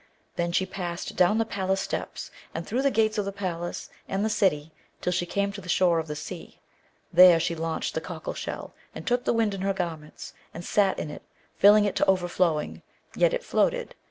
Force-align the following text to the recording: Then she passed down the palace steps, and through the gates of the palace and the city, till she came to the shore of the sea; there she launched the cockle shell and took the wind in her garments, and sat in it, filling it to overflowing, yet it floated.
Then 0.35 0.51
she 0.51 0.65
passed 0.65 1.15
down 1.15 1.37
the 1.37 1.45
palace 1.45 1.79
steps, 1.79 2.31
and 2.55 2.65
through 2.65 2.81
the 2.81 2.89
gates 2.89 3.19
of 3.19 3.25
the 3.25 3.31
palace 3.31 3.91
and 4.07 4.25
the 4.25 4.29
city, 4.31 4.71
till 4.99 5.13
she 5.13 5.27
came 5.27 5.51
to 5.51 5.61
the 5.61 5.69
shore 5.69 5.99
of 5.99 6.07
the 6.07 6.15
sea; 6.15 6.57
there 7.13 7.39
she 7.39 7.53
launched 7.53 7.93
the 7.93 8.01
cockle 8.01 8.33
shell 8.33 8.73
and 8.95 9.05
took 9.05 9.25
the 9.25 9.31
wind 9.33 9.53
in 9.53 9.61
her 9.61 9.73
garments, 9.75 10.33
and 10.55 10.65
sat 10.65 10.97
in 10.97 11.11
it, 11.11 11.21
filling 11.55 11.85
it 11.85 11.95
to 11.97 12.05
overflowing, 12.07 12.81
yet 13.15 13.31
it 13.31 13.43
floated. 13.43 13.93